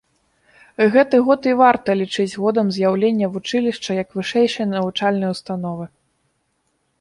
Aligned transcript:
Гэты 0.93 1.17
год 1.27 1.41
і 1.51 1.51
варта 1.59 1.95
лічыць 1.99 2.39
годам 2.45 2.71
з'яўлення 2.77 3.29
вучылішча 3.35 3.91
як 4.01 4.17
вышэйшай 4.21 4.65
навучальнай 4.73 5.29
установы. 5.37 5.85